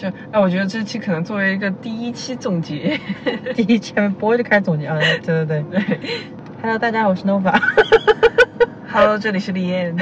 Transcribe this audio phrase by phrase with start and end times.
[0.00, 2.98] 就哎，我觉得这期可能作为一个第一期总结，
[3.54, 6.00] 第一期播就开始总结啊，对对对。
[6.62, 7.54] Hello，大家好，我是 Nova。
[8.90, 9.94] Hello，这里是李艳。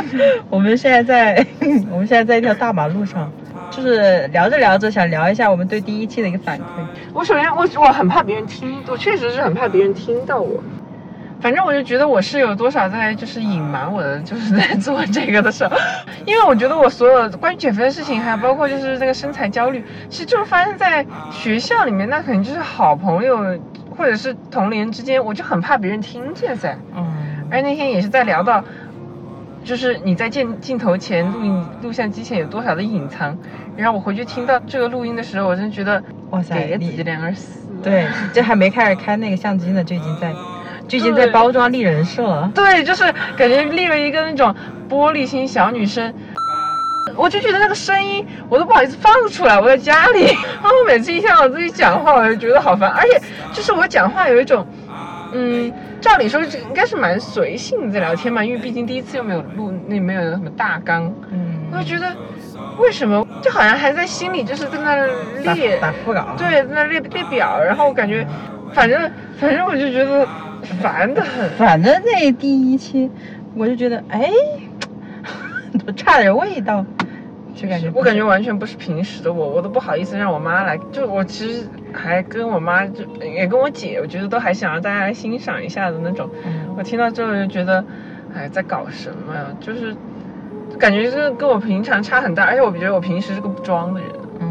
[0.50, 1.46] 我们现在在
[1.90, 3.32] 我们现在在一条大马路上，
[3.70, 6.62] 就是聊着聊着想聊一下我们对第一期的一个反馈。
[7.14, 10.62] 我首先我我很怕别人听，我确实是很怕别人听到我。
[11.46, 15.76] 反正我就觉得我是有多少在就是隐瞒我的，就是在做这个的时候，
[16.26, 23.56] 因为我觉得我所有关于减肥的事情，还有包括就是那个身材焦虑，其实就是发生在学校里面，那肯定就是好朋友
[23.96, 26.76] 或者是同龄人之间，我就很怕别人听见噻。
[26.96, 27.06] 嗯，
[27.48, 28.64] 而那天也是在聊到，
[29.62, 33.38] 就是你在镜镜头前录音录像机前有多少的隐藏，
[33.76, 37.60] 然后我回去听到这个录音的时候，我真觉得哇塞给自己两个死。
[37.84, 40.32] 对，这还没开始开那个相机呢，就已经在
[40.88, 42.50] 就已经在包装立人设了。
[42.54, 43.04] 对，就是
[43.36, 44.54] 感觉立了一个那种
[44.88, 46.12] 玻璃心小女生。
[47.14, 50.24] 我就觉得那个声音我都不好意思放出来，我在家里，
[50.60, 53.20] 然后我每次一听到我自己讲话，我就觉得好烦，而且
[53.52, 54.66] 就是我讲话有一种，
[55.32, 62.12] 嗯，照理说应该是蛮随性的在聊天嘛，因为毕竟第一次又没有录，那没有什么大纲，嗯，我就觉得
[62.78, 66.34] 为什么就好像还在心里就是在那列打副稿。
[66.36, 68.26] 对，在那列列表，然后我感觉，
[68.74, 70.26] 反正反正我就觉得
[70.80, 71.48] 烦的很。
[71.50, 73.10] 反正那第一期，
[73.54, 74.30] 我就觉得哎，
[75.86, 76.84] 都差点味道，
[77.54, 86.28] 就感觉我感觉完全不是平时的我，我都不好意思让我妈来，就我其实还跟我妈就也跟我姐，我觉得都还想让大家来欣赏一下的那种。
[86.44, 87.82] 嗯我听到之后就觉得，
[88.34, 89.46] 哎，在搞什么呀？
[89.60, 89.96] 就是
[90.78, 94.10] 感觉这跟我平常差很大，而且我觉得我平时是个不装的人，
[94.40, 94.46] 嗯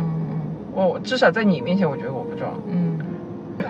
[0.73, 2.52] 我我至少在你面前，我觉得我不装。
[2.67, 2.84] 嗯嗯，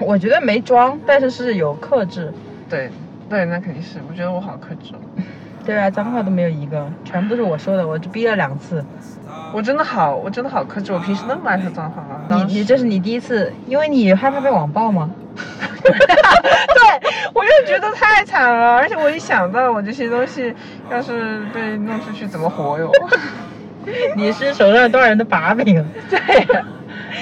[0.02, 2.34] 我觉得没装，但是是有克制。
[2.70, 2.90] 对
[3.30, 5.24] 对，那肯定是，我觉得我好克制哦。
[5.66, 8.84] 对啊，脏话都没有一个，全部都是我说的，我就逼了两次。
[9.54, 10.92] 我真的好，我真的好克制。
[10.92, 12.22] 我平时那么爱说脏话吗？
[12.48, 15.10] 你你这是你第一次，因为你害怕被网暴吗？
[15.84, 15.94] 对，
[17.34, 20.54] 我就觉得太惨了，而且我一想到我这些东西
[20.90, 22.92] 要是被弄出去怎么活哟？
[24.16, 25.84] 你是手上多少人的把柄。
[26.10, 26.20] 对，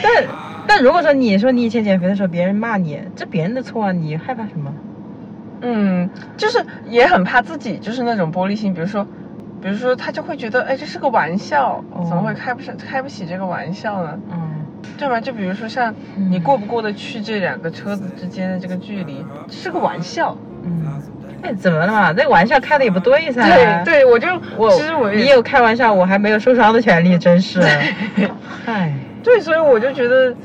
[0.02, 0.24] 但
[0.68, 4.74] 但如果说你说你以前减肥的时候别人骂你，这别人的错啊，你害怕什么？
[5.62, 9.06] 嗯，就是也很怕自己就是那种玻璃心，比如说，
[9.62, 14.20] 比如说他就会觉得，哎，这是个玩笑，哦怎么会开不上开不起这个玩笑呢？
[14.32, 14.50] 嗯
[14.98, 15.20] 对吧？
[15.20, 20.38] 就比如说像嗯你过不过得去这两个车子之间的这个距离，是个玩笑。
[20.64, 21.02] 嗯，
[21.42, 22.14] 哎，怎么了嘛？
[22.16, 23.44] 那个玩笑开的也不对噻。
[23.50, 27.62] 对对，我就我其实我你有开玩笑，我还没有受伤的权利，真是。
[28.66, 28.94] 唉，
[29.24, 30.36] 对，所以我就觉得，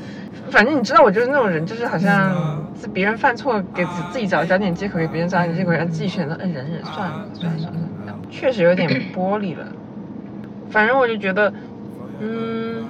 [0.49, 9.65] 反正你知道，我就是那种人，就是好像嗯自别人犯错，给自自己找找点借口，给别人找点借口，然后自己选择，嗯，忍忍，算了，算了，算了，确实有点 玻璃了。
[10.71, 11.51] 反正我就觉得，
[12.19, 12.85] 嗯，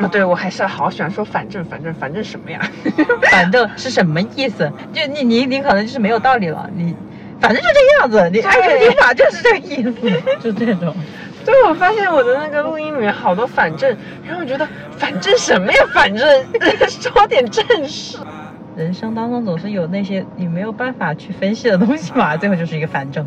[0.00, 2.60] 啊，对我还是好喜欢说反正，反正，反正什么呀？
[3.30, 4.70] 反正是什么意思？
[4.92, 6.94] 就你你你可能就是没有道理了，你
[7.40, 9.92] 反正就这个样子，你按这个听法就是这个意思，
[10.40, 10.94] 就这种。
[11.44, 14.66] 对，我发现我的那个录音里面好多反正，然后我觉得
[14.96, 15.78] 反正什么呀？
[15.92, 16.28] 反正
[16.88, 18.18] 说点正事。
[18.74, 23.26] 人生当中总是有那些你没有办法去分析的东西嘛，最后就是一个反正，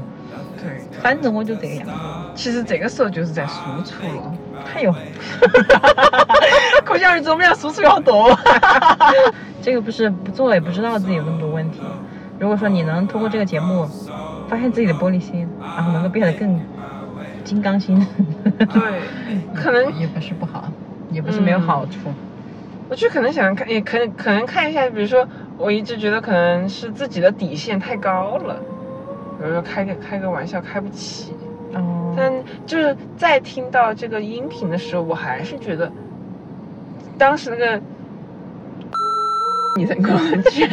[0.58, 1.92] 对，反正我就这个样子。
[2.34, 4.34] 其实这个时候就是在输出了。
[4.76, 4.94] 哎呦，
[6.84, 8.36] 可想而知，我们俩输出有好多。
[9.62, 11.82] 这个不是不做也不知道自己有那么多问题。
[12.40, 13.88] 如果说你能通过这个节目
[14.50, 16.60] 发现自己的玻璃心，然后能够变得更
[17.46, 17.96] 金刚心，
[18.58, 18.82] 对，
[19.56, 20.70] 可能也不是不好，
[21.12, 22.12] 也不是没有好处。
[22.90, 25.26] 我就可能想看，也可能可能看一下，比如说，
[25.58, 28.56] 我一直觉得可能是自己的底线太高了，
[29.40, 31.34] 比如说开个开个玩笑开不起，
[31.74, 32.34] 哦，但
[32.66, 35.92] 就是在听到这个音频的时候，我还是觉得，
[37.18, 37.82] 当时那个。
[39.78, 40.20] 你在跟我
[40.50, 40.70] 劝，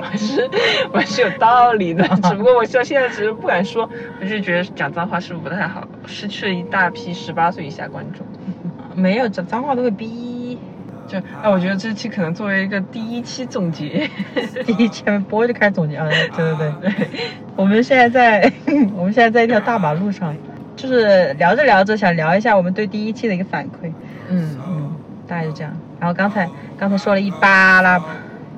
[0.00, 0.50] 我是
[0.92, 3.88] 我是有道理的， 只不过我现现在只是不敢说，
[4.20, 8.26] 我就觉得讲脏话是不是不太好，失去了一大批十八岁以下观众。
[8.94, 10.58] 没有讲脏话都会逼。
[11.06, 14.08] 就哎，我觉得这期可能作为一个第一期总结，
[14.64, 17.08] 第一期播就开始总结啊，对对对对。
[17.56, 18.52] 我们现在在
[18.94, 20.34] 我们现在在一条大马路上，
[20.76, 23.90] 就是聊着聊着想聊一下我们对第一期的一个反馈，
[24.28, 24.92] 嗯，嗯，
[25.26, 25.74] 大概就这样。
[26.00, 26.48] 然后刚才
[26.78, 27.98] 刚才说了一巴拉，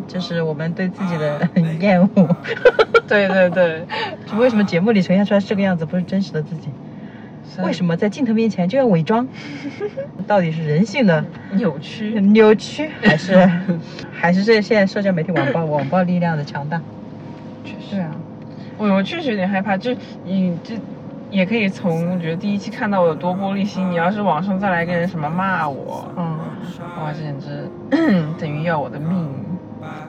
[0.06, 1.48] 就是我们对自己的
[1.80, 2.36] 厌恶。
[3.06, 3.84] 对 对对，
[4.26, 6.68] 就为什么节目里呈现出来是这个样子，不是真实的自己？
[7.62, 9.26] 为什么么在镜头面前就要伪装？
[10.26, 12.20] 到底是人性的扭曲？
[12.20, 13.50] 扭曲，还是
[14.12, 16.78] 还是这现在社交媒体网暴网暴力量的强大？
[17.64, 18.10] 确实啊，
[18.76, 19.94] 我我确实有点害怕，就
[20.24, 20.74] 你这
[21.30, 26.38] 也可以从我觉得第一期看到我有多玻璃心，你要是网上再来个人什么骂我，嗯，
[27.00, 27.70] 哇，这简直
[28.38, 29.26] 等于要我的命。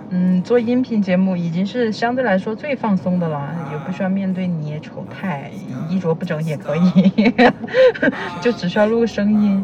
[0.10, 5.52] 嗯，做音频节目已经是相对来说最放松的了，也不需要面对你丑态，
[5.90, 7.34] 衣着不整也可以，
[8.42, 9.64] 就只需要录个声音。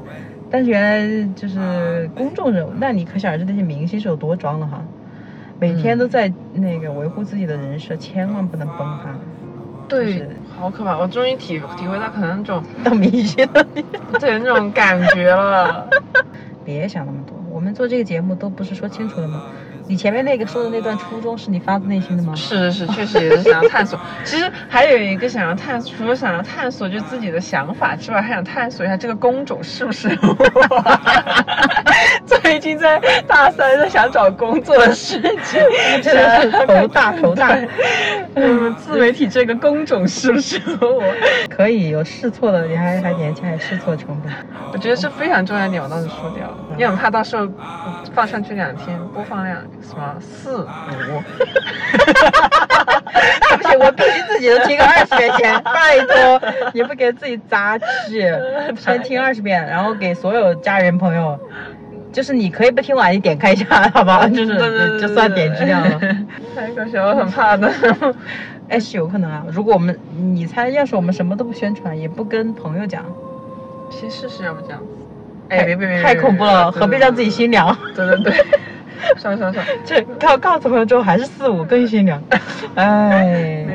[0.52, 4.84] 但是原来就是公众人物，那你可想而知那些明星是有多装了哈，
[5.60, 9.16] 每天都在那个维护自己的人设，千万不能崩塌。
[9.88, 10.98] 对，好可怕！
[10.98, 13.66] 我终于体体会到可能那种当明星的，
[14.20, 15.88] 对那种感觉了。
[16.66, 19.44] 别想那么多，我们做这个节目都不是说清楚了吗？
[19.88, 22.34] 你前面那个说的那段初衷是你发自内心的吗？
[22.36, 24.00] 是是是，确实也是想要探索。
[24.24, 30.34] 其实还有一个想要探，除了想要探索就自己的想法之外，还想探索一下这个工种是不是我
[32.54, 35.60] 最近在大三在想找工作的事情，
[36.04, 37.58] 真的是头大头大。
[38.36, 41.04] 嗯，自媒体这个工种适不适合我？
[41.50, 44.32] 可以有试错的，你还还年轻，还试错成本。
[44.72, 47.48] 我觉得是非常重要一点，我当时说掉了，因为我怕到时候
[48.14, 49.58] 放上去两天播放量。
[49.82, 50.68] 什么四五？
[51.98, 56.42] 对 不起，我必须自己都听个二十遍先，拜托，
[56.72, 57.86] 你不给自己扎气，
[58.78, 61.40] 先听二十遍，然后给所有家人朋友，
[62.14, 64.28] 就是你可以不听完，你点开一下，好吧？
[64.30, 66.00] 就是就算点击量了。
[66.56, 67.70] 太搞笑，我 很怕的。
[68.70, 69.44] 哎，是有可能啊。
[69.52, 73.04] 如果我们，你猜，要是我们什么都不宣传，也不跟朋友讲，
[73.90, 74.86] 先试试，要不这样子？
[75.50, 77.76] 哎，别别别，太恐怖了，何必让自己心凉？
[77.96, 78.34] 对对对。
[79.18, 82.22] 算了算了算了，这告告诉朋友之后还是四五更心凉，
[82.76, 83.68] 哎。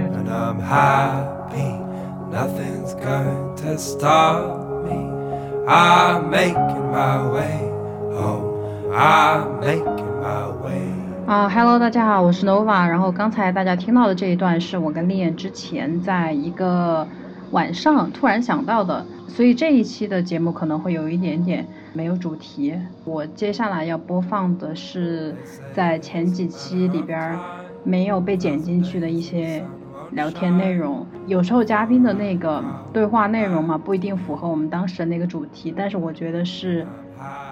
[11.27, 12.89] 啊，Hello，大家好，我是 Nova。
[12.89, 17.07] 然后刚才大家听到的这一段是我跟丽艳之前在一个
[17.53, 21.65] 晚上突然想到的，所以这一期的节目可能会有一点点。
[21.93, 22.75] 没有主题，
[23.05, 25.35] 我接下来要播放的是
[25.73, 27.39] 在前几期里边
[27.85, 29.65] 没有被剪进去的一些
[30.11, 31.07] 聊天内容。
[31.27, 32.63] 有时候嘉宾的那个
[32.93, 36.87] 对话内容嘛，不一定符合我们当时的那个主题，但是我觉得是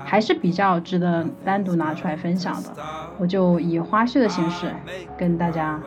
[0.05, 2.71] 还是比较值得单独拿出来分享的。
[3.19, 4.71] 我就以花絮的形式
[5.19, 5.81] 跟大家，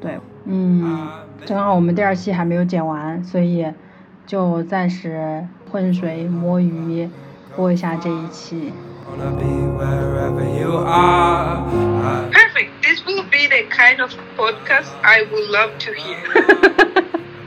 [0.00, 1.08] 对，嗯，
[1.44, 3.66] 正好我们第二期还没有剪完，所以
[4.26, 7.08] 就暂时浑水摸鱼。
[7.56, 8.72] 播一下这一期。
[12.32, 12.70] Perfect.
[12.82, 16.18] This will be the kind of podcast I would love to hear.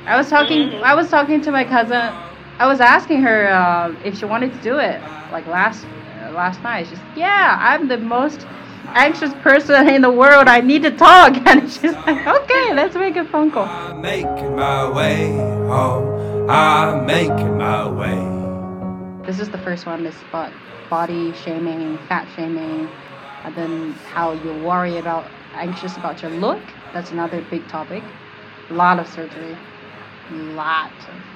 [0.06, 0.81] I was talking.
[0.81, 2.13] I was talking to my cousin.
[2.59, 5.00] I was asking her uh, if she wanted to do it,
[5.31, 6.88] like last uh, last night.
[6.88, 8.48] She's yeah, I'm the most
[8.88, 10.48] anxious person in the world.
[10.48, 13.65] I need to talk, and she's like, okay, let's make a phone call.
[13.65, 15.38] I'm making my way
[15.68, 16.50] home.
[16.50, 19.27] I'm making my way.
[19.27, 20.03] This is the first one.
[20.07, 20.51] It's about
[20.89, 22.89] body shaming, fat shaming,
[23.44, 26.62] and then how you worry about, anxious about your look.
[26.94, 28.03] That's another big topic.
[28.69, 29.56] A lot of surgery,
[30.31, 30.92] A lot.
[30.92, 31.26] Of,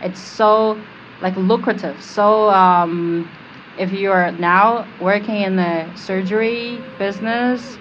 [0.00, 0.84] it's so
[1.20, 2.02] like lucrative.
[2.02, 3.32] So um,
[3.76, 7.78] if you are now working in the surgery business,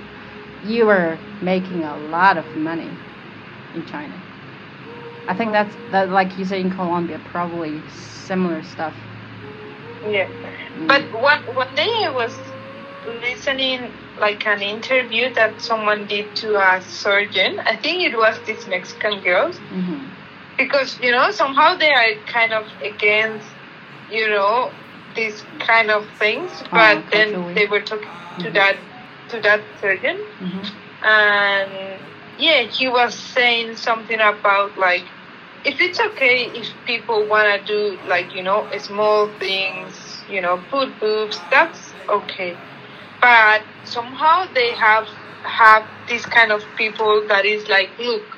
[0.61, 2.97] you are making a lot of money
[3.73, 4.21] in China.
[5.27, 8.95] I think that's that like you say in Colombia, probably similar stuff.
[10.05, 10.27] Yeah,
[10.87, 12.37] but one one day I was
[13.05, 17.59] listening like an interview that someone did to a surgeon.
[17.65, 20.04] I think it was this Mexican girl, mm-hmm.
[20.57, 23.47] Because you know somehow they are kind of against
[24.11, 24.71] you know
[25.15, 28.43] these kind of things, oh, but oh, then they were talking mm-hmm.
[28.43, 28.77] to that
[29.29, 31.05] to that surgeon, mm-hmm.
[31.05, 31.99] and
[32.37, 35.05] yeah, he was saying something about like
[35.65, 40.61] if it's okay if people want to do like you know small things you know
[40.69, 42.55] put boobs that's okay
[43.19, 45.07] but somehow they have
[45.41, 48.34] have this kind of people that is like look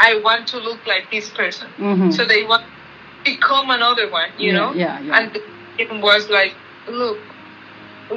[0.00, 2.10] i want to look like this person mm-hmm.
[2.10, 5.38] so they want to become another one you yeah, know yeah, yeah and
[5.78, 6.54] it was like
[6.88, 7.18] look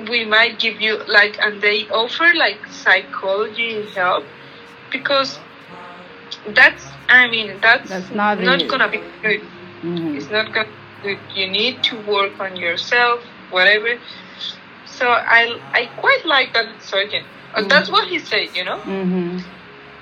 [0.09, 4.25] we might give you like and they offer like psychology help
[4.91, 5.39] because
[6.55, 9.41] that's I mean that's, that's not, not gonna be good.
[9.81, 10.17] Mm-hmm.
[10.17, 10.69] It's not gonna
[11.03, 11.19] be good.
[11.35, 13.21] You need to work on yourself,
[13.51, 13.99] whatever.
[14.85, 17.23] So I I quite like that surgeon.
[17.53, 17.67] Mm-hmm.
[17.67, 18.79] That's what he said, you know.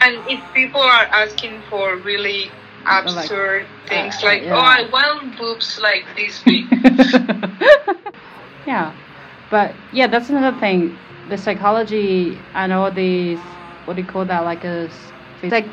[0.01, 2.49] And if people are asking for really
[2.87, 4.55] absurd like, things uh, like, yeah.
[4.55, 6.65] oh, I want boobs like this big.
[8.67, 8.91] yeah,
[9.51, 10.97] but yeah, that's another thing.
[11.29, 13.39] The psychology and all these,
[13.85, 14.39] what do you call that?
[14.43, 14.89] Like a
[15.43, 15.65] like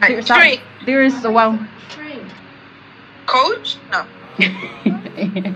[0.00, 0.60] there's, train.
[0.84, 1.68] there is one
[3.26, 4.04] coach no
[4.38, 5.54] A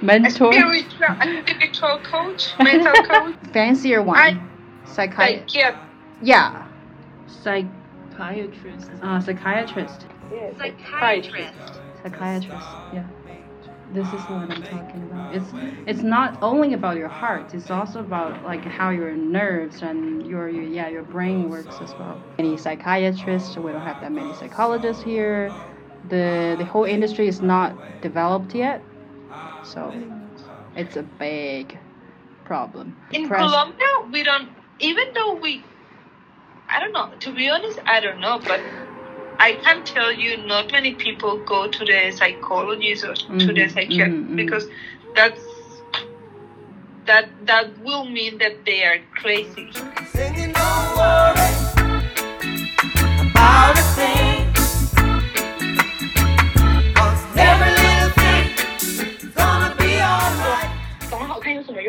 [0.02, 3.34] Mentor, spiritual, a spiritual coach, mental coach.
[3.52, 4.18] fancier one.
[4.18, 4.40] I-
[4.86, 5.76] Psychi- Like, yeah.
[6.22, 6.67] yeah, psych,
[7.28, 8.90] Psychiatrist.
[9.02, 10.06] uh, psychiatrist,
[10.56, 11.54] Psychiatrist.
[12.02, 12.68] psychiatrist.
[12.92, 13.04] Yeah,
[13.92, 15.34] this is what I'm talking about.
[15.34, 15.52] It's
[15.86, 17.54] it's not only about your heart.
[17.54, 21.94] It's also about like how your nerves and your, your yeah your brain works as
[21.98, 22.20] well.
[22.38, 23.56] Any psychiatrists?
[23.56, 25.54] We don't have that many psychologists here.
[26.08, 28.82] The the whole industry is not developed yet,
[29.62, 29.94] so
[30.76, 31.76] it's a big
[32.44, 32.96] problem.
[33.12, 34.48] In Press- Colombia, we don't,
[34.80, 35.64] even though we,
[36.68, 38.60] I don't know, to be honest, I don't know, but
[39.38, 43.72] I can tell you not many people go to the psychologist or to the Mhm,
[43.72, 44.36] psychiatrist mhm, mhm.
[44.36, 44.66] because
[45.14, 45.40] that's,
[47.06, 49.70] that, that will mean that they are crazy.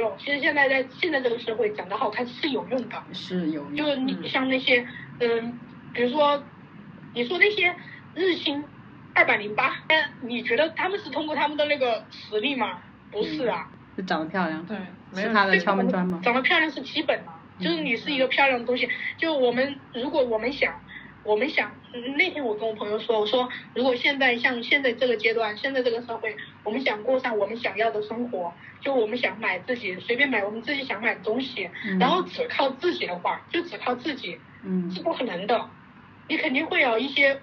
[0.10, 0.18] 用？
[0.18, 3.04] 其实现在在现在这个社会，长得好看是有用的。
[3.14, 3.96] 是有用就是。
[3.98, 4.86] 你像那些，
[5.20, 5.60] 嗯，
[5.94, 6.44] 比如说，
[7.14, 7.74] 你说那些
[8.16, 8.64] 日薪
[9.14, 9.76] 二百零八，
[10.22, 12.80] 你觉得他们是通过他们的那个实力吗？
[13.12, 14.78] 不是啊，是长得漂亮，对，
[15.14, 16.20] 没他的敲门砖吗？
[16.24, 18.88] 长得漂亮是基本的，就是你是一个漂亮的东西。
[19.18, 20.80] 就我们如果我们想，
[21.24, 32.00] 我们想，嗯那天我跟我朋友说，我说如果现在像现在这个阶段，现在这个社会，我们想过上我们想要的生活，就我们想买自己随便买我们自己想买的东西，嗯。
[32.00, 34.90] 然后只靠自己的话，就只靠自己嗯。
[34.92, 35.72] 是不可能的，
[36.28, 37.42] 你肯定会有一些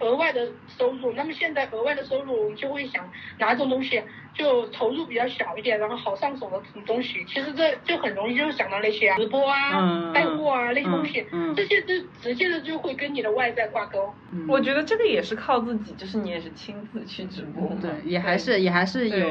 [0.00, 1.12] 额外的收入。
[1.12, 4.02] 那么现在额外的收入，我们就会想哪种东西
[4.34, 7.24] 就投入比较小一点，然后好上手的东西。
[7.24, 11.26] 其实这就很容易就想到那些啊，直播啊、嗯带货啊那些东西，
[11.56, 14.12] 这些就直接的就会跟你的外在挂钩。
[14.32, 17.70] 嗯我觉得这个也是靠自己，就是你也是亲自去直播。
[17.80, 19.30] 对，也还是也还是有，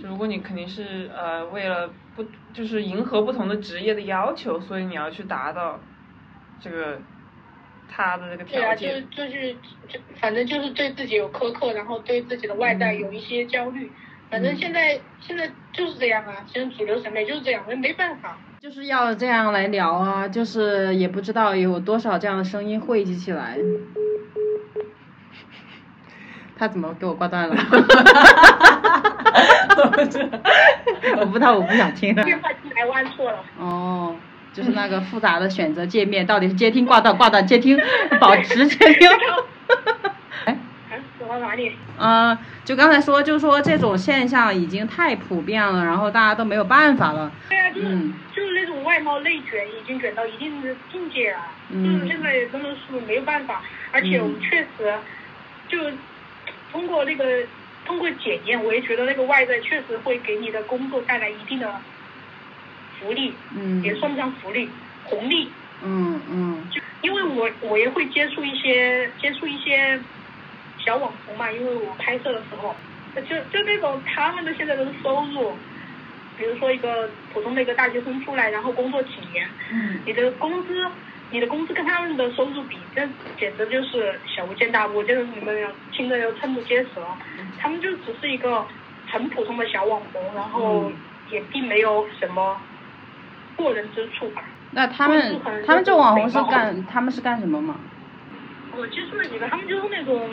[0.00, 5.78] 就如果你肯定是呃为了不就是迎合不同的职业的要求，所以你要去达到
[6.60, 7.00] 这个
[7.90, 9.04] 他的这个对啊，条件。
[9.10, 9.52] 就就是
[9.88, 13.90] 就反正就是对自己有苛刻，然后对自己的外在有一些焦虑。
[14.30, 18.38] 反正现在现在就是这样啊，现在主流审美就是这样，没没办法。
[18.60, 23.58] 就是要这样来聊啊，就是也不知道有多少这样的声音汇集起来。
[26.56, 27.56] 他怎么给我挂断了？
[31.16, 32.22] 我不知道，我不想听了。
[32.22, 33.42] 电话进来弯错了。
[33.58, 34.14] 哦，
[34.52, 37.78] 就是那个复杂的选择界面，到底是接听挂断挂断接听，
[38.20, 39.08] 保持接听。
[40.44, 40.58] 哎，
[40.90, 41.76] 啊，走到哪里？
[41.98, 47.30] 嗯，就刚才说，就是说这种现象已经太普遍了，然后大家都没有办法了。
[47.48, 51.38] 对啊，就是、嗯就是那种外貌内卷已经卷到一定的境界了，
[51.70, 54.94] 嗯就是现在真的是没有办法，而且我们确实
[55.68, 55.78] 就
[56.72, 57.24] 通过那个
[57.84, 61.72] 通过检验，我也觉得那个外在确实会给你的工作带来一定的
[63.00, 63.82] 福利，嗯。
[63.82, 64.68] 也算不上福利，
[65.02, 65.50] 红利。
[65.82, 66.68] 嗯嗯。
[66.70, 69.98] 就因为我我也会接触一些接触一些
[70.78, 72.76] 小网红嘛，因为我拍摄的时候，
[73.14, 75.56] 就就那种他们的现在的收入，
[76.36, 80.00] 比如说一个普通的一个大学生出来，然后工作几年，嗯。
[80.04, 80.86] 你的工资
[81.30, 85.56] 你的工资跟他们的收入比，这简直就是小巫见大巫，就是你们
[85.92, 87.06] 听着就瞠目结舌。
[87.58, 88.66] 他们就只是一个
[89.06, 90.96] 很普通的小网红，然后嗯。
[91.30, 92.60] 也并没有什么
[93.60, 94.42] 过人之处吧。
[94.72, 97.74] 那他们他们这网红是干他们是干什么嘛？
[98.76, 100.28] 我接触了几个，他们就是那种，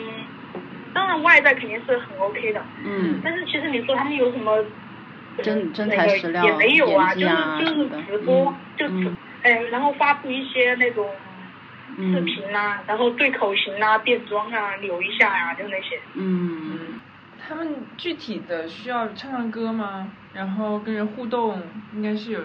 [0.94, 4.52] 当然外在肯定是很 OK 的，嗯但是其实你说他们有什么
[5.36, 11.08] 呃真真那个材实料也没有啊，演技啊就是就是什么的直播，嗯就直嗯哎，然后发布一些那种
[11.96, 15.98] 视嗯频啊，然后对口型啊、变装啊、扭一下呀、就那些。
[16.14, 17.00] 嗯
[17.48, 20.08] 他们具体的需要唱唱歌吗？
[20.34, 21.60] 然后跟人互动，
[21.94, 22.40] 应该是有。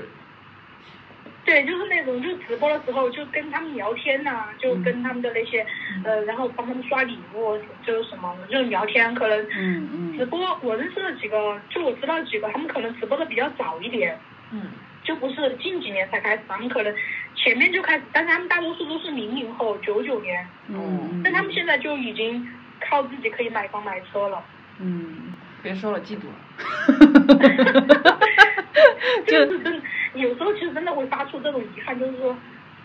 [1.45, 5.65] 对，就是那种，就直播的时候就跟他们聊天呐、就跟他们的那些，
[6.05, 14.17] 呃，然后帮他们刷礼物，就是什么，就是聊天，可能嗯嗯直播我认识了几个，就我知道几个，他们可能直播的比较早一点，
[14.51, 14.67] 嗯
[15.03, 16.95] 就不是近几年才开始，他们可能
[17.35, 22.47] 前面就开始，但是他们大多数都是零零后、九九年，嗯但他们现在就已经
[22.89, 24.41] 靠自己可以买房买车了。
[24.79, 26.35] 嗯别说了，嫉妒了。
[29.27, 29.81] 这个是真，
[30.15, 32.35] 有时候其实真的会发出这种遗憾，就是说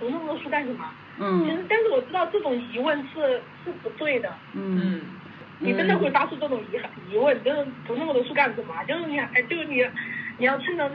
[0.00, 0.84] 读那么多书干什么？
[1.20, 5.00] 嗯其嗯实，但是我知道这种疑问是是不对的，嗯嗯
[5.58, 8.72] 你真的会发出这种遗憾疑问，就是读那么多书干什么？
[8.86, 9.82] 就是你哎就是你
[10.38, 10.88] 你要趁着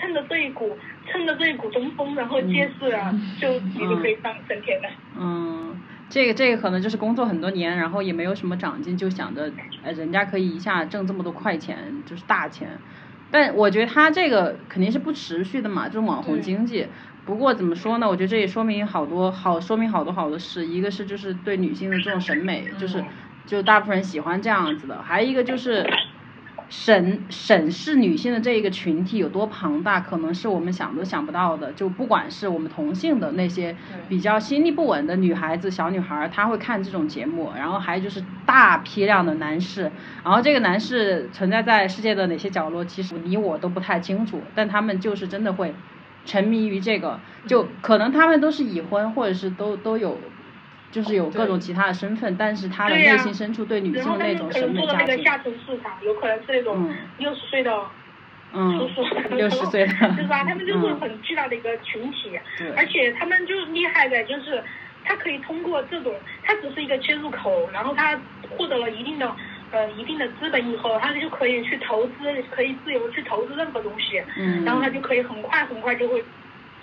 [0.00, 4.88] 趁着这一股趁着这一股东风，然后借势啊， 就你就可以上升天了。
[5.20, 12.80] 嗯，这个这个可能就是工作很多年，然后也没有什么长进，就想着，呃，人家可以一下挣这么多快钱，就是大钱。
[13.30, 16.88] 但我觉得他这个肯定是不持续的嘛，这种网红经济。
[17.24, 18.08] 不过怎么说呢？
[18.08, 20.66] 我觉得这也说明好多好，说明好多好多事。
[20.66, 23.04] 一个是就是对女性的这种审美，就是
[23.44, 25.02] 就大部分人喜欢这样子的。
[25.02, 25.86] 还有一个就是
[26.70, 31.72] 审审视女性的这一个群体有多庞大，可能是我们想都想不到的。
[31.72, 33.74] 就不管是我们同性的那些
[34.08, 37.50] 比较心力不稳的女孩子、小女孩儿，她会看这种节目。
[37.56, 39.90] 然后还有就是大批量的男士，
[40.22, 45.74] 然后这个男士存在在世界的哪些角落，其实你我都不太清楚，但他们就是真的会
[46.26, 50.18] 沉迷于这个，就可能他们都是已婚，或者是都都有。
[50.90, 56.96] 就是有各种其他的身份，但是他的内心深处对女然性的那后他们可种审美能做的那个下沉市场，有可能是那种嗯。
[57.18, 57.86] 六十岁的叔
[58.54, 59.04] 嗯，叔，
[59.36, 60.44] 六十岁的， 是吧？
[60.44, 61.00] 他们就是嗯。
[61.00, 62.70] 很巨大的一个群体，对。
[62.70, 64.62] 而且他们就厉害的就是，
[65.04, 68.18] 他可以通过这种，他只是一个切入口，然后他
[68.48, 69.30] 获得了一定的
[69.70, 72.12] 呃一定的资本以后，他就可以去投资，
[72.50, 74.64] 可以自由去投资任何东西，嗯。
[74.64, 76.24] 然后他就可以很快很快就会。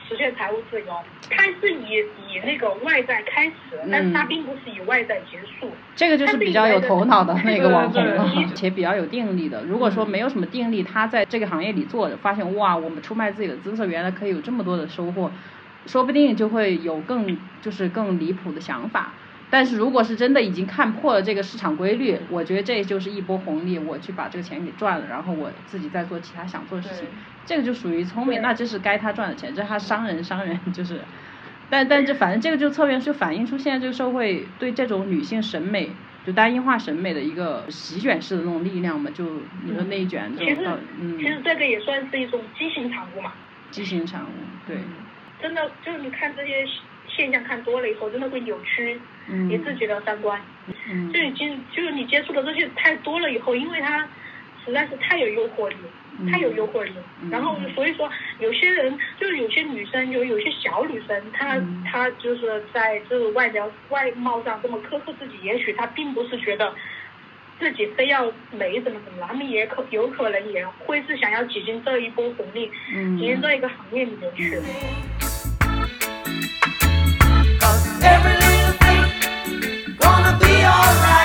[0.07, 0.87] 实现财务自由，
[1.29, 1.97] 它是以
[2.29, 3.53] 以那个外在开始，
[3.91, 5.71] 但是它并不是以外在结束。
[5.95, 9.63] 这个就是比较有头脑的那个网红了对对，对且比较有定力的。
[9.63, 15.31] 如果说没有什么定力，他在这个行业里做着，发现哇，我们出卖自己的姿色，原来可以有这么多的收获，
[15.87, 19.13] 说不定就会有更就是更离谱的想法。
[19.55, 27.07] 但是如果是真的已经看破了这个市场规律，我觉得这就是一波红利，我去把这个钱给赚了，然后我自己再做其他想做的事情，
[27.45, 30.99] 这个就属于聪明，那这是该他赚的钱，这是他商人 商人就是。
[31.69, 35.89] 但但这反正这个就侧面就反映出现在这个社会对这种女性审美
[36.25, 39.23] 就单一化审美的一个席卷式的那种力量嘛，就
[39.65, 41.17] 你说内卷这其实种，嗯。
[41.17, 43.31] 其实这个也算是一种畸形产物嘛。
[43.71, 44.27] 畸形产物，
[44.67, 44.75] 对，
[45.41, 46.65] 真的就是你看这些
[47.15, 50.41] 现象看多了以后，真的会扭曲嗯你自己的三观。
[50.89, 54.07] 嗯就已经就是你接触的这些太多了以后，因为它
[54.65, 55.75] 实在是太有诱惑力，
[56.19, 56.91] 嗯太有诱惑力。
[57.21, 66.73] 嗯然后所以说，有些人就是有些女生，有有些小女生，她、嗯她就是在这个外表外貌上这么苛刻自己，也许她并不是觉得。
[67.57, 74.59] 自己非要美怎么怎么了，他们也可有可能也会是想要挤进这一波红利，嗯挤进这一个行业里面去。
[78.13, 81.24] Every little thing gonna be alright.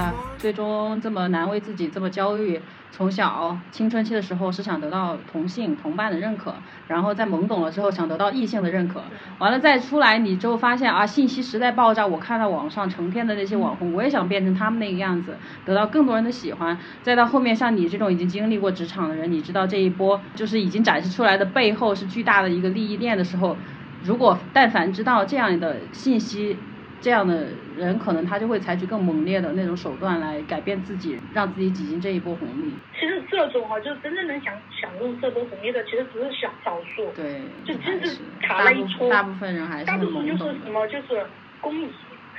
[0.00, 2.58] 呀、最终这么难为自己，这么焦虑，
[2.90, 6.54] 从小青春期的时候是想得到同性同伴的认可，
[6.88, 9.02] 然后在懵懂了之后想得到异性的认可，
[9.38, 15.36] 完了再出来你之后发现啊，信息时代爆炸，我看到网上成片的那些网红，我也想变成他们那个样子，
[15.66, 23.56] 得到更多人的喜欢，再到后面像你这种已经经历过职场的人，你知道这一波就是已经展示出来的背后是巨大的一个利益链的时候，
[24.02, 26.56] 如果但凡知道这样的信息。
[27.00, 32.72] 这样的人可能他就会采取更猛烈的那种手段来改变自己，让自己挤进这一波红利。
[32.98, 37.10] 其实这种啊，就是真正能享享用这波红利的，其实只是小少数。
[37.16, 39.08] 对，就真是卡大部了一撮。
[39.08, 40.44] 大部分人还是大部分就是。
[40.64, 41.26] 什么，就是
[41.60, 41.90] 公益，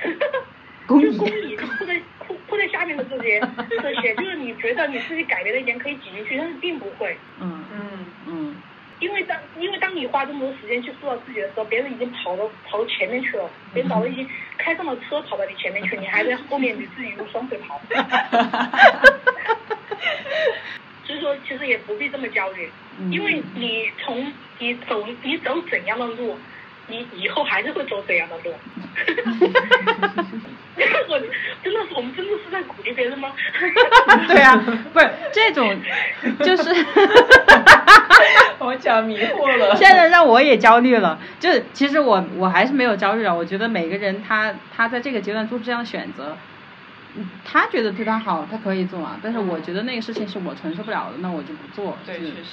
[0.86, 1.10] 公益？
[1.10, 7.64] 就公益，就铺在铺铺在下面的这些这些，就是你觉得你自己改变的一点可以挤进去，但是并不会，嗯。
[7.74, 8.56] 嗯，嗯，
[9.02, 17.80] 因为当因为当你花这么多时间去塑造自己的时候，别人已经跑到跑到前面去了，别人早都已经开上了车跑到你前面去，你还在后面你自己用双腿跑。
[21.04, 26.38] 所以说，其实也不必这么焦虑，嗯因为你从你走你走怎样的路，
[26.86, 28.54] 你以后还是会走怎样的路。
[32.02, 33.30] 我真的是，我们真的是在鼓励别人吗？
[34.26, 34.56] 对啊，
[34.92, 35.74] 不是 这种，
[36.40, 36.62] 就是
[38.58, 39.74] 我讲迷惑了。
[39.76, 41.18] 现在让我也焦虑了。
[41.38, 43.32] 就是其实我我还是没有焦虑啊。
[43.32, 46.36] 我觉得每个人他他在这个阶段做出这样的选择，
[47.16, 49.18] 嗯他觉得对他好，他可以做啊。
[49.22, 51.96] 但是我觉得那个事情是我承受不了的，那我就不做。
[52.06, 52.48] 对，就确实。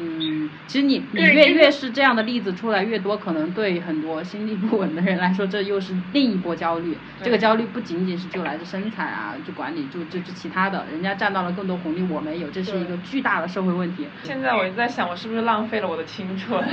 [0.00, 6.96] 嗯，其实你你越越是这样的例子出来越多，可能对很多心力不稳的人来说，这又是另一波焦虑。
[7.22, 14.06] 这个焦虑不仅仅是就来自身材啊，就管理，就就就其他的，人家占到了更多红利，我没有，这是一个巨大的社会问题。
[14.22, 16.62] 现在我就在想，我是不是浪费了我的青春？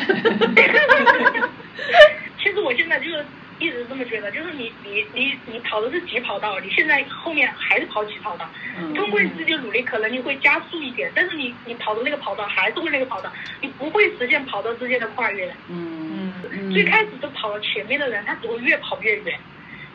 [2.37, 3.25] 其实我现在就是
[3.59, 8.49] 一直这么觉得，就是你你你你跑的是急跑道，你现在后面还是跑急跑道。
[8.77, 15.53] 嗯通过你自己的努力，可能你会加速一点，但是你你跑的那个跑道还是会那个跑道，你不会实现跑道之间的跨越。
[15.69, 19.39] 嗯嗯，最开始都跑到前面的人，他只会越跑越远。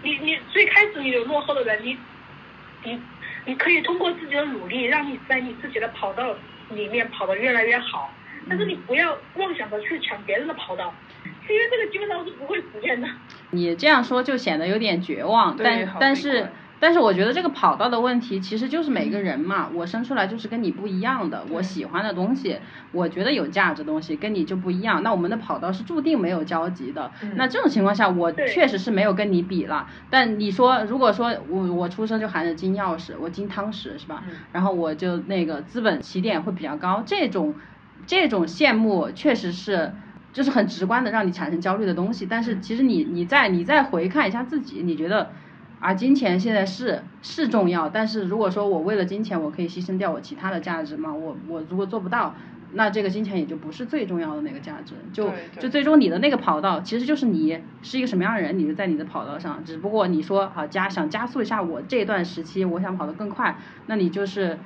[0.02, 1.98] 你你最开始你有落后的人，你
[2.82, 2.98] 你
[3.44, 6.34] 你可以通过自己的努力，让你在你自己的跑道
[6.70, 8.14] 里面跑得越来越好。
[8.48, 10.94] 但是你不要妄想着去抢别人的跑道，
[11.52, 13.08] 因为这个基本上是不会实现的。
[13.50, 22.58] 你这样说就显得有点绝望，但但是但是我觉得这个跑道的问题其实就是每个人嘛，我生出来就是跟你不一样的，我喜欢的东西，
[22.92, 27.10] 我觉得有价值的东西跟你就不一样，那我们的跑道是注定没有交集的。
[27.34, 29.88] 那这种情况下，我确实是没有跟你比了。
[30.08, 34.22] 但你说，如果说我我出生就含着金钥匙，我金汤匙是吧？
[34.52, 37.56] 然后我就那个资本起点会比较高，这种
[38.06, 39.92] 这种羡慕确实是。
[40.32, 45.30] 就是很直观的让你产生焦虑的东西，但是其实你你再你再回看一下自己，你觉得
[45.80, 51.12] 啊，金钱现在是是重要，但是如果说我为了金钱，我可以牺牲掉我其他的价值吗？
[51.12, 52.34] 我我如果做不到，
[52.72, 54.94] 那这个金钱也就不是最重要的那个价值。
[55.12, 59.64] 就就最终你的那个跑道，其实就是你是一个什么样的人，你就在你的跑道上。
[59.64, 64.58] 只不过你说好加想加速一下我这段时期，我想跑得更快，那你就是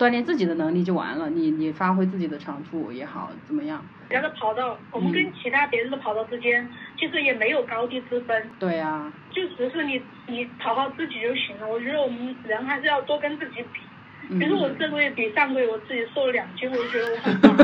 [0.00, 1.28] 锻炼自己的能力就完了。
[1.28, 3.84] 你你发挥自己的长处也好，怎么样？
[4.08, 6.66] 人家的跑道，我们跟其他别人的跑道之间，
[6.98, 11.68] 其实也没有高低之分，对啊，就只是你你跑好自己就行了。
[11.68, 13.80] 我觉得我们人还是要多跟自己比。
[14.28, 17.56] 嗯比如说我这个月比上个月我自己瘦了两斤，我就觉得我很棒。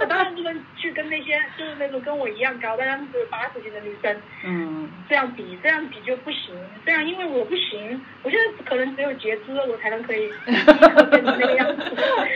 [0.00, 6.54] 我当然不能去跟那些就是那种跟我一样高，但他们只有八十斤的女生嗯这样比，这样比就不行。
[6.86, 11.82] 这样因为我不行，我现在可能只有截肢了，我才能可以变成那个样子，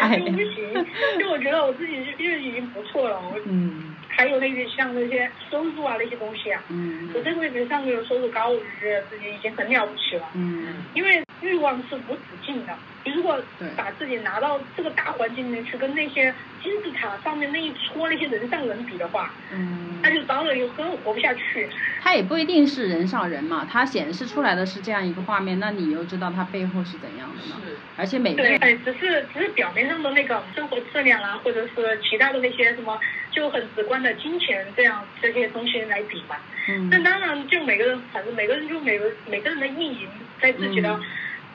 [0.00, 0.86] 哎就不行。
[1.18, 10.28] 就我觉得我自己就就已经不错了，我嗯还有那些像那些收入啊那些东西啊，嗯我这个月比上个月收入高，我就觉得自己已经很了不起了。
[10.34, 12.72] 嗯因为欲望是无止境的，
[13.04, 13.40] 你如果
[13.76, 19.90] 把自己拿到这个大环境里面去，跟那些金字塔上面那一撮那些人上人比的话，嗯。
[20.02, 21.66] 那就当然有根本活不下去。
[22.02, 27.62] 他也不一定是人上人嘛，他显示出来的是这样一个画面，那你又知道他背后是怎样的呢？
[27.64, 33.00] 是而且每个对人，，只是只是表面上的那个生活质量啊，或者是其他的那些什么，
[33.34, 36.36] 就很直观的金钱这样这些东西来比嘛。
[36.68, 40.08] 嗯那当然，就每个人，反正每个人就每个每个人的意淫
[40.40, 41.02] 在自己的嗯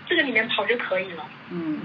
[0.08, 1.26] 这个里面跑就可以了。
[1.52, 1.80] 嗯，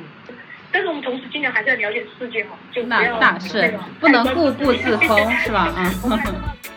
[0.72, 5.72] 但是我们同时尽量还是要了解世界嘛，就不要那是那种不能固步自封， 是吧？
[5.76, 6.18] 嗯。